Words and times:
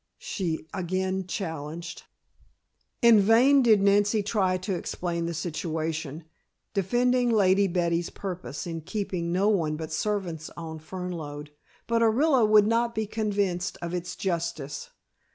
she 0.17 0.65
again 0.73 1.27
challenged. 1.27 2.05
In 3.03 3.19
vain 3.19 3.61
did 3.61 3.83
Nancy 3.83 4.23
try 4.23 4.57
to 4.57 4.73
explain 4.73 5.27
the 5.27 5.33
situation, 5.35 6.23
defending 6.73 7.29
Lady 7.29 7.67
Betty's 7.67 8.09
purpose 8.09 8.65
in 8.65 8.81
keeping 8.81 9.31
no 9.31 9.47
one 9.47 9.75
but 9.75 9.91
servants 9.91 10.49
on 10.57 10.79
Fernlode, 10.79 11.49
but 11.85 12.01
Orilla 12.01 12.49
would 12.49 12.65
not 12.65 12.95
be 12.95 13.05
convinced 13.05 13.77
of 13.79 13.93
its 13.93 14.15
justice. 14.15 14.89